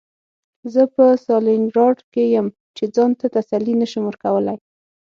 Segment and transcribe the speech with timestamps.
[0.73, 4.57] زه په ستالینګراډ کې یم چې ځان ته تسلي نشم ورکولی